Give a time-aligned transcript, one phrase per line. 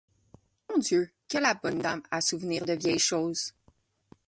[0.67, 1.11] Mon Dieu!
[1.29, 3.53] que la bonne dame a souvenir de vieilles choses!